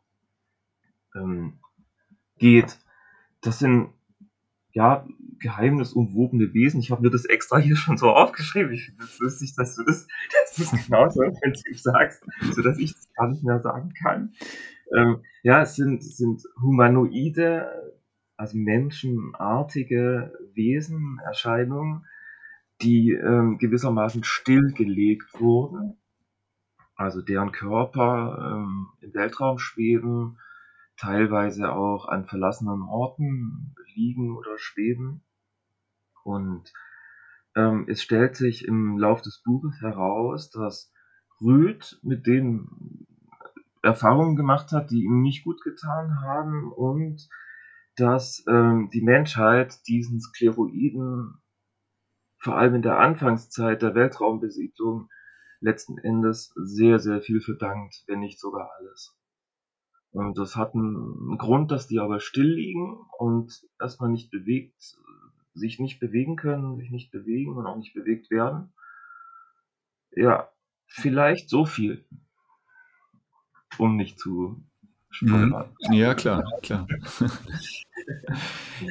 [1.15, 1.59] ähm,
[2.37, 2.79] geht.
[3.41, 3.93] Das sind
[4.71, 5.05] ja,
[5.43, 6.79] geheimnisumwobene Wesen.
[6.79, 8.73] Ich habe mir das extra hier schon so aufgeschrieben.
[8.73, 10.07] Ich finde es lustig, dass du das,
[10.41, 13.93] dass du das genau so im Prinzip sagst, sodass ich das gar nicht mehr sagen
[13.93, 14.33] kann.
[14.95, 17.93] Ähm, ja, es sind, sind humanoide,
[18.37, 22.05] also menschenartige Wesen, Erscheinungen,
[22.81, 25.97] die ähm, gewissermaßen stillgelegt wurden.
[26.95, 30.37] Also deren Körper ähm, im Weltraum schweben,
[30.95, 35.21] teilweise auch an verlassenen Orten liegen oder schweben.
[36.23, 36.71] Und
[37.55, 40.91] ähm, es stellt sich im Lauf des Buches heraus, dass
[41.41, 43.07] Rüd mit denen
[43.81, 47.27] Erfahrungen gemacht hat, die ihm nicht gut getan haben und
[47.95, 51.35] dass ähm, die Menschheit diesen Skleroiden
[52.39, 55.09] vor allem in der Anfangszeit der Weltraumbesiedlung
[55.59, 59.17] letzten Endes sehr, sehr viel verdankt, wenn nicht sogar alles.
[60.11, 64.95] Und das hat einen Grund, dass die aber still liegen und erstmal nicht bewegt,
[65.53, 68.73] sich nicht bewegen können, sich nicht bewegen und auch nicht bewegt werden.
[70.15, 70.49] Ja,
[70.87, 72.05] vielleicht so viel,
[73.77, 74.63] um nicht zu
[75.09, 75.75] spoilern.
[75.87, 75.93] Mhm.
[75.93, 76.87] Ja, klar, klar.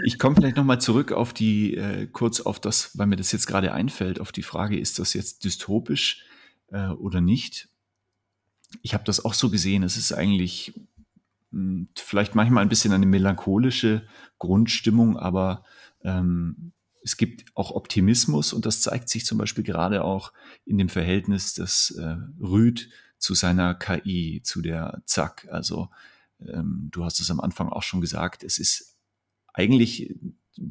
[0.05, 3.46] Ich komme vielleicht nochmal zurück auf die, äh, kurz auf das, weil mir das jetzt
[3.46, 6.25] gerade einfällt, auf die Frage, ist das jetzt dystopisch
[6.68, 7.68] äh, oder nicht?
[8.81, 10.72] Ich habe das auch so gesehen, es ist eigentlich
[11.96, 14.07] vielleicht manchmal ein bisschen eine melancholische
[14.38, 15.64] Grundstimmung, aber
[16.04, 16.72] ähm,
[17.04, 20.32] es gibt auch Optimismus und das zeigt sich zum Beispiel gerade auch
[20.64, 25.48] in dem Verhältnis des äh, Rüd zu seiner KI, zu der Zack.
[25.50, 25.88] Also
[26.40, 28.96] ähm, du hast es am Anfang auch schon gesagt, es ist
[29.52, 30.14] eigentlich,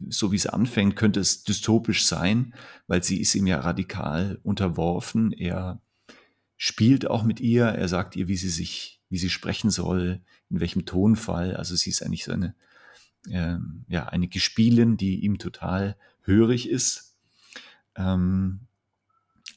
[0.10, 2.54] so wie es anfängt, könnte es dystopisch sein,
[2.88, 5.34] weil sie ist ihm ja radikal unterworfen.
[5.34, 5.82] Er
[6.56, 10.62] spielt auch mit ihr, er sagt ihr, wie sie sich wie sie sprechen soll, in
[10.62, 11.56] welchem Tonfall.
[11.56, 12.56] Also sie ist eigentlich so eine,
[13.30, 17.16] ähm, ja, eine Gespielin, die ihm total hörig ist.
[17.96, 18.62] Ähm,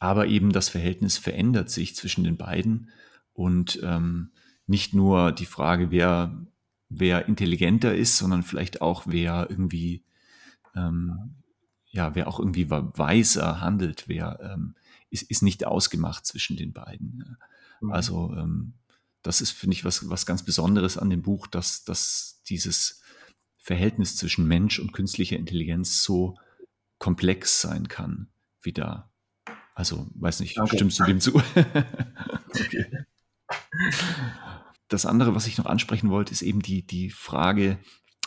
[0.00, 2.90] aber eben das Verhältnis verändert sich zwischen den beiden
[3.32, 4.30] und ähm,
[4.66, 6.46] nicht nur die Frage, wer,
[6.88, 10.04] wer intelligenter ist, sondern vielleicht auch, wer irgendwie,
[10.74, 11.36] ähm,
[11.90, 14.74] ja, wer auch irgendwie weiser handelt, wer ähm,
[15.10, 17.36] ist, ist nicht ausgemacht zwischen den beiden.
[17.80, 17.92] Mhm.
[17.92, 18.74] Also ähm,
[19.22, 23.02] das ist, finde ich, was, was ganz Besonderes an dem Buch, dass, dass dieses
[23.64, 26.36] Verhältnis zwischen Mensch und künstlicher Intelligenz so
[26.98, 28.28] komplex sein kann,
[28.60, 29.10] wie da.
[29.74, 30.76] Also, weiß nicht, okay.
[30.76, 31.34] stimmst du dem zu?
[32.50, 32.86] okay.
[34.88, 37.78] Das andere, was ich noch ansprechen wollte, ist eben die, die Frage,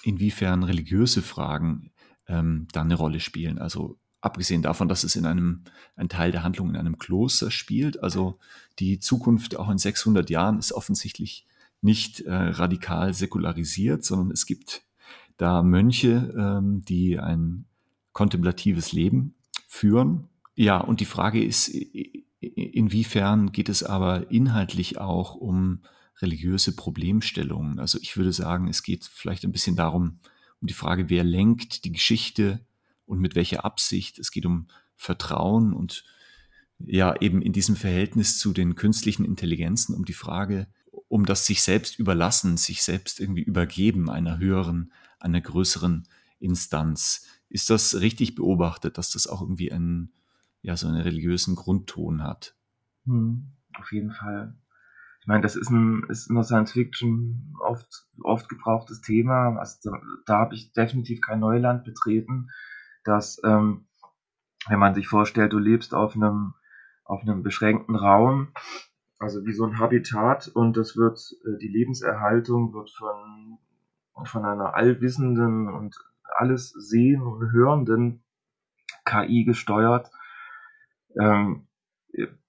[0.01, 1.91] inwiefern religiöse Fragen
[2.27, 3.59] ähm, da eine Rolle spielen.
[3.59, 8.01] Also abgesehen davon, dass es in einem, ein Teil der Handlung in einem Kloster spielt.
[8.01, 8.39] Also
[8.79, 11.45] die Zukunft auch in 600 Jahren ist offensichtlich
[11.81, 14.86] nicht äh, radikal säkularisiert, sondern es gibt
[15.37, 17.65] da Mönche, ähm, die ein
[18.13, 19.35] kontemplatives Leben
[19.67, 20.27] führen.
[20.55, 21.67] Ja, und die Frage ist,
[22.39, 25.83] inwiefern geht es aber inhaltlich auch um
[26.19, 27.79] religiöse Problemstellungen?
[27.79, 30.19] Also ich würde sagen, es geht vielleicht ein bisschen darum,
[30.59, 32.61] um die Frage, wer lenkt die Geschichte,
[33.07, 34.19] und mit welcher Absicht.
[34.19, 36.03] Es geht um Vertrauen und
[36.79, 40.67] ja, eben in diesem Verhältnis zu den künstlichen Intelligenzen, um die Frage,
[41.07, 46.07] um das sich selbst überlassen, sich selbst irgendwie übergeben einer höheren, einer größeren
[46.39, 47.27] Instanz.
[47.49, 50.13] Ist das richtig beobachtet, dass das auch irgendwie einen,
[50.61, 52.55] ja, so einen religiösen Grundton hat?
[53.05, 54.55] Hm, auf jeden Fall.
[55.21, 59.57] Ich meine, das ist, ein, ist in der Science Fiction oft, oft gebrauchtes Thema.
[59.57, 62.49] Also da, da habe ich definitiv kein Neuland betreten
[63.07, 63.85] dass ähm,
[64.67, 66.53] wenn man sich vorstellt, du lebst auf einem
[67.05, 68.49] auf einem beschränkten Raum,
[69.17, 73.59] also wie so ein Habitat und das wird äh, die Lebenserhaltung wird von
[74.25, 78.23] von einer allwissenden und alles sehen und hörenden
[79.05, 80.11] KI gesteuert,
[81.19, 81.67] ähm,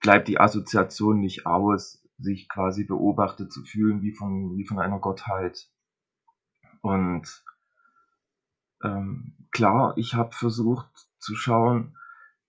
[0.00, 4.98] bleibt die Assoziation nicht aus, sich quasi beobachtet zu fühlen wie von, wie von einer
[4.98, 5.70] Gottheit.
[6.80, 7.44] Und
[8.82, 11.96] ähm, klar, ich habe versucht zu schauen,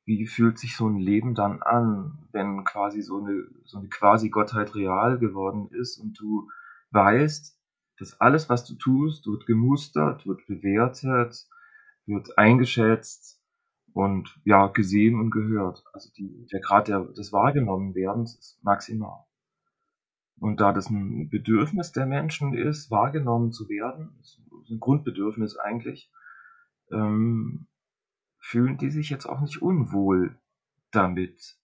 [0.06, 4.30] wie fühlt sich so ein Leben dann an, wenn quasi so eine, so eine quasi
[4.30, 6.50] Gottheit real geworden ist und du
[6.92, 7.59] weißt,
[8.00, 11.48] dass alles, was du tust, wird gemustert, wird bewertet,
[12.06, 13.42] wird eingeschätzt
[13.94, 15.84] und ja, gesehen und gehört.
[15.94, 19.26] Also die, der Grad der, des Wahrgenommenwerdens ist maximal.
[20.40, 26.10] Und da das ein Bedürfnis der Menschen ist, wahrgenommen zu werden, ist ein Grundbedürfnis eigentlich,
[26.92, 27.68] ähm,
[28.40, 30.40] fühlen die sich jetzt auch nicht unwohl
[30.92, 31.58] damit.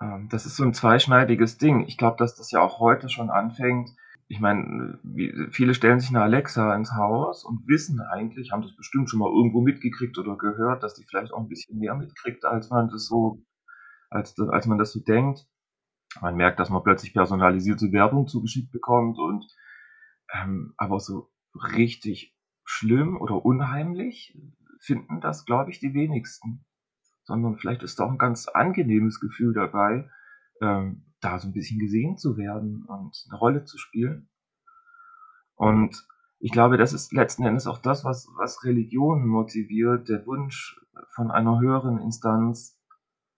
[0.00, 1.86] Ähm, das ist so ein zweischneidiges Ding.
[1.86, 3.90] Ich glaube, dass das ja auch heute schon anfängt,
[4.28, 4.98] ich meine,
[5.50, 9.30] viele stellen sich eine Alexa ins Haus und wissen eigentlich, haben das bestimmt schon mal
[9.30, 13.06] irgendwo mitgekriegt oder gehört, dass die vielleicht auch ein bisschen mehr mitkriegt, als man das
[13.06, 13.44] so,
[14.10, 15.46] als, als man das so denkt.
[16.20, 19.46] Man merkt, dass man plötzlich personalisierte Werbung zugeschickt bekommt und
[20.32, 22.34] ähm, aber so richtig
[22.64, 24.38] schlimm oder unheimlich
[24.80, 26.64] finden das, glaube ich, die wenigsten.
[27.24, 30.10] Sondern vielleicht ist da auch ein ganz angenehmes Gefühl dabei,
[30.60, 34.28] ähm, da so ein bisschen gesehen zu werden und eine Rolle zu spielen.
[35.54, 36.06] Und
[36.38, 40.78] ich glaube, das ist letzten Endes auch das, was, was Religion motiviert, der Wunsch
[41.14, 42.78] von einer höheren Instanz,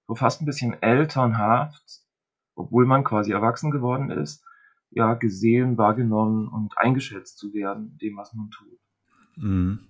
[0.08, 2.02] so fast ein bisschen elternhaft,
[2.54, 4.44] obwohl man quasi erwachsen geworden ist,
[4.90, 8.78] ja, gesehen, wahrgenommen und eingeschätzt zu werden, dem, was man tut.
[9.36, 9.88] Mhm.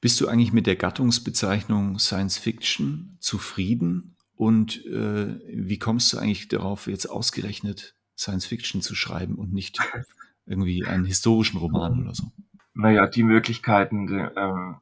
[0.00, 6.48] Bist du eigentlich mit der Gattungsbezeichnung Science Fiction zufrieden und äh, wie kommst du eigentlich
[6.48, 9.78] darauf, jetzt ausgerechnet Science Fiction zu schreiben und nicht
[10.46, 12.32] irgendwie einen historischen Roman oder so?
[12.74, 14.76] Naja, die Möglichkeiten ähm,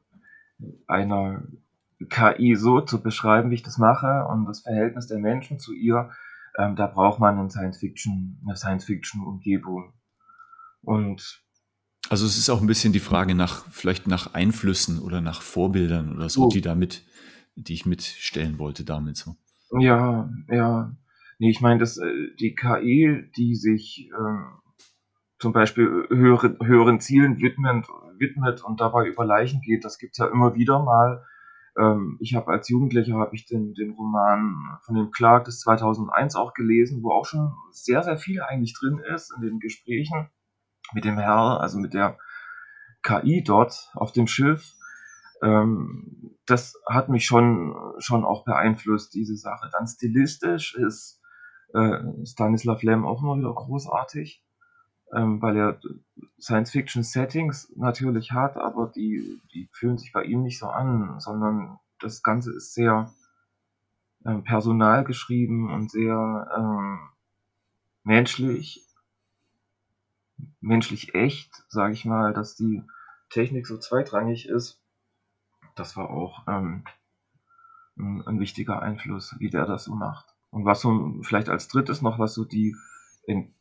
[0.87, 1.43] einer
[2.09, 6.11] KI so zu beschreiben, wie ich das mache, und das Verhältnis der Menschen zu ihr,
[6.57, 9.93] ähm, da braucht man eine Science Fiction, eine Science Fiction Umgebung.
[10.81, 11.43] Und
[12.09, 16.13] also es ist auch ein bisschen die Frage nach, vielleicht nach Einflüssen oder nach Vorbildern
[16.13, 16.49] oder so, oh.
[16.49, 17.03] die damit,
[17.55, 19.37] die ich mitstellen wollte damit so.
[19.79, 20.95] Ja, ja.
[21.39, 24.45] Nee, ich meine, dass äh, die KI, die sich ähm,
[25.39, 30.27] zum Beispiel höhere, höheren Zielen widmet, widmet und dabei über Leichen geht, das gibt's ja
[30.27, 31.25] immer wieder mal.
[31.77, 36.35] Ähm, ich habe als Jugendlicher habe ich den, den Roman von dem Clark des 2001
[36.35, 40.29] auch gelesen, wo auch schon sehr, sehr viel eigentlich drin ist in den Gesprächen
[40.93, 42.17] mit dem Herr, also mit der
[43.01, 44.73] KI dort auf dem Schiff.
[45.43, 49.69] Ähm, das hat mich schon, schon auch beeinflusst, diese Sache.
[49.71, 51.21] Dann stilistisch ist
[51.73, 54.43] äh, Stanislav Lem auch immer wieder großartig,
[55.13, 55.79] ähm, weil er
[56.39, 62.23] Science-Fiction-Settings natürlich hat, aber die, die fühlen sich bei ihm nicht so an, sondern das
[62.23, 63.13] Ganze ist sehr
[64.25, 66.99] ähm, personal geschrieben und sehr ähm,
[68.03, 68.85] menschlich,
[70.61, 72.83] menschlich echt, sage ich mal, dass die
[73.29, 74.82] Technik so zweitrangig ist
[75.75, 76.83] das war auch ähm,
[77.97, 80.25] ein, ein, wichtiger Einfluss, wie der das so macht.
[80.49, 82.75] Und was so vielleicht als drittes noch, was so die,
[83.25, 83.53] in,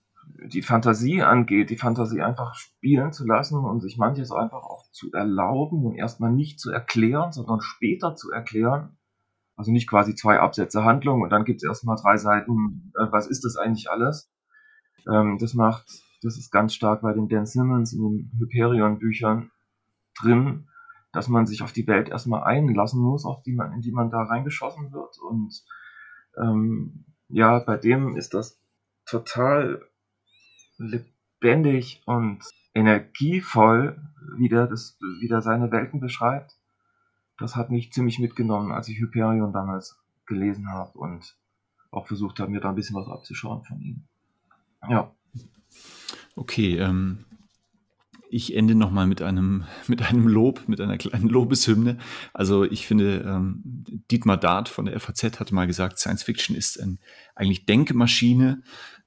[0.46, 5.11] die Fantasie angeht, die Fantasie einfach spielen zu lassen und sich manches einfach auch zu
[5.12, 8.96] erlauben und erstmal nicht zu erklären, sondern später zu erklären.
[9.57, 13.27] Also nicht quasi zwei Absätze Handlung und dann gibt es erstmal drei Seiten, äh, was
[13.27, 14.33] ist das eigentlich alles?
[15.11, 15.87] Ähm, das macht,
[16.22, 19.51] das ist ganz stark bei den Dan Simmons in den Hyperion-Büchern
[20.20, 20.68] drin,
[21.12, 24.11] dass man sich auf die Welt erstmal einlassen muss, auf die man, in die man
[24.11, 25.18] da reingeschossen wird.
[25.18, 25.62] Und
[26.38, 28.59] ähm, ja, bei dem ist das
[29.05, 29.83] total
[30.79, 32.40] lebendig und
[32.75, 34.01] energievoll,
[34.37, 36.57] wie der, das, wie der seine Welten beschreibt.
[37.38, 41.37] Das hat mich ziemlich mitgenommen, als ich Hyperion damals gelesen habe und
[41.90, 44.04] auch versucht habe, mir da ein bisschen was abzuschauen von ihm.
[44.88, 45.13] Ja.
[46.35, 47.25] Okay, ähm,
[48.33, 51.98] ich ende nochmal mit einem, mit einem Lob, mit einer kleinen Lobeshymne.
[52.33, 53.62] Also ich finde, ähm,
[54.10, 56.98] Dietmar Dart von der FAZ hat mal gesagt, Science Fiction ist ein,
[57.35, 58.62] eigentlich Denkmaschine.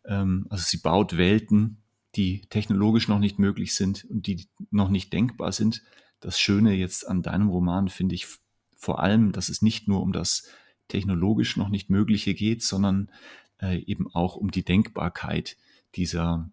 [0.05, 1.78] Ähm, also sie baut Welten,
[2.15, 5.82] die technologisch noch nicht möglich sind und die noch nicht denkbar sind.
[6.19, 8.28] Das Schöne jetzt an deinem Roman finde ich
[8.78, 10.47] vor allem, dass es nicht nur um das
[10.88, 13.09] technologisch noch nicht Mögliche geht, sondern
[13.59, 15.57] äh, eben auch um die Denkbarkeit
[15.95, 16.49] dieser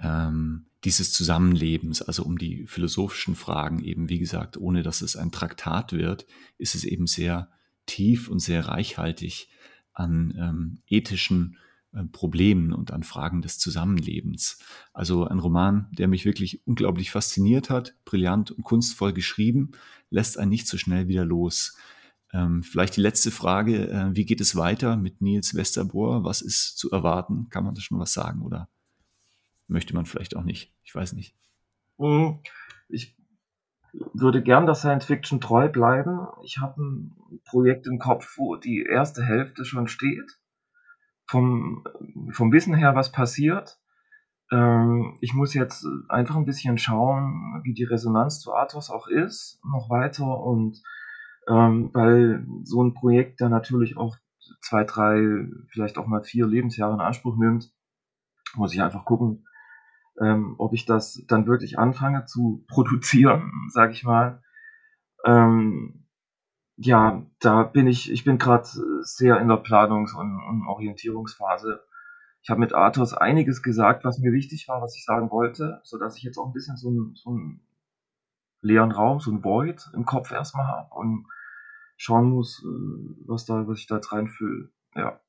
[0.00, 5.32] ähm, dieses Zusammenlebens, also um die philosophischen Fragen eben, wie gesagt, ohne dass es ein
[5.32, 6.26] Traktat wird,
[6.56, 7.50] ist es eben sehr
[7.86, 9.48] tief und sehr reichhaltig
[9.92, 11.56] an ähm, ethischen
[11.92, 14.58] äh, Problemen und an Fragen des Zusammenlebens.
[14.92, 19.72] Also ein Roman, der mich wirklich unglaublich fasziniert hat, brillant und kunstvoll geschrieben,
[20.10, 21.76] lässt einen nicht so schnell wieder los.
[22.32, 26.22] Ähm, vielleicht die letzte Frage, äh, wie geht es weiter mit Nils Westerbohr?
[26.24, 27.48] Was ist zu erwarten?
[27.48, 28.68] Kann man da schon was sagen oder
[29.68, 30.74] möchte man vielleicht auch nicht?
[30.82, 31.36] Ich weiß nicht.
[31.98, 32.40] Hm,
[32.88, 33.16] ich
[33.92, 36.26] würde gern der Science Fiction treu bleiben.
[36.42, 40.38] Ich habe ein Projekt im Kopf, wo die erste Hälfte schon steht.
[41.26, 41.84] Vom,
[42.30, 43.78] vom Wissen her, was passiert.
[44.50, 49.60] Ähm, ich muss jetzt einfach ein bisschen schauen, wie die Resonanz zu Athos auch ist,
[49.64, 50.40] noch weiter.
[50.40, 50.82] Und
[51.48, 54.16] ähm, weil so ein Projekt, der natürlich auch
[54.62, 57.70] zwei, drei, vielleicht auch mal vier Lebensjahre in Anspruch nimmt,
[58.54, 59.46] muss ich einfach gucken,
[60.20, 64.42] ähm, ob ich das dann wirklich anfange zu produzieren, sage ich mal.
[65.24, 66.06] Ähm,
[66.76, 68.68] ja, da bin ich, ich bin gerade
[69.02, 71.82] sehr in der Planungs- und, und Orientierungsphase.
[72.42, 75.98] Ich habe mit Athos einiges gesagt, was mir wichtig war, was ich sagen wollte, so
[75.98, 77.60] dass ich jetzt auch ein bisschen so einen, so einen
[78.60, 81.26] leeren Raum, so ein Void im Kopf erstmal habe und
[81.96, 84.70] schauen muss, äh, was da, was ich da jetzt reinfülle.
[84.94, 85.20] Ja.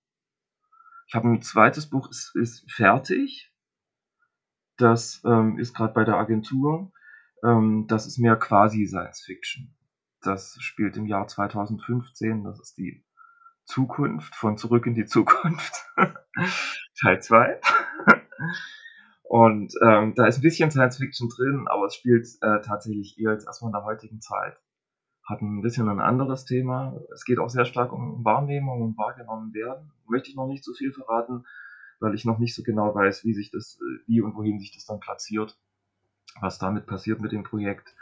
[1.07, 3.51] Ich habe ein zweites Buch, ist, ist fertig.
[4.79, 6.91] Das ähm, ist gerade bei der Agentur.
[7.43, 9.75] Ähm, das ist mehr quasi Science Fiction.
[10.21, 12.45] Das spielt im Jahr 2015.
[12.45, 13.03] Das ist die
[13.65, 15.85] Zukunft von Zurück in die Zukunft.
[17.01, 17.59] Teil 2.
[19.23, 23.33] Und ähm, da ist ein bisschen Science Fiction drin, aber es spielt äh, tatsächlich eher
[23.33, 24.57] jetzt erstmal in der heutigen Zeit.
[25.27, 26.97] Hat ein bisschen ein anderes Thema.
[27.13, 29.91] Es geht auch sehr stark um Wahrnehmung und wahrgenommen werden.
[30.07, 31.45] Möchte ich noch nicht so viel verraten
[31.99, 34.73] weil ich noch nicht so genau weiß, wie sich das, äh, wie und wohin sich
[34.73, 35.57] das dann platziert,
[36.39, 37.95] was damit passiert mit dem Projekt.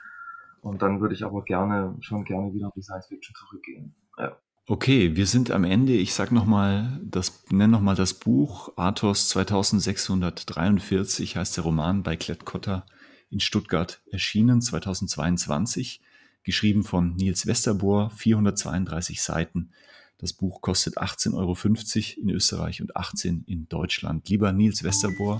[0.62, 3.96] Und dann würde ich aber gerne, schon gerne wieder auf die Science Fiction zurückgehen.
[4.18, 4.38] Ja.
[4.70, 5.94] Okay, wir sind am Ende.
[5.94, 12.04] Ich sag noch mal, das nenne noch mal das Buch Athos 2643 heißt der Roman
[12.04, 12.86] bei Klettkotter
[13.30, 16.02] in Stuttgart erschienen 2022,
[16.44, 19.72] geschrieben von Nils Westerbohr, 432 Seiten.
[20.20, 24.28] Das Buch kostet 18,50 Euro in Österreich und 18 in Deutschland.
[24.30, 25.40] Lieber Nils Westerbohr,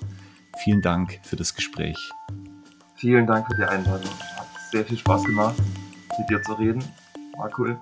[0.64, 1.98] vielen Dank für das Gespräch.
[2.96, 4.12] Vielen Dank für die Einladung.
[4.36, 5.56] Hat sehr viel Spaß gemacht,
[6.20, 6.84] mit dir zu reden.
[7.38, 7.80] War cool.